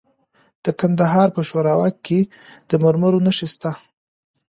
[0.63, 2.19] د کندهار په شورابک کې
[2.69, 3.71] د مرمرو نښې شته.